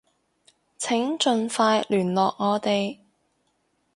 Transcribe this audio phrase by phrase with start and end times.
[0.79, 2.97] 請盡快聯絡我哋